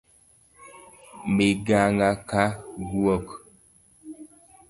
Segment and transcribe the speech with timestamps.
[1.35, 2.43] Miganga ka
[2.87, 3.27] guok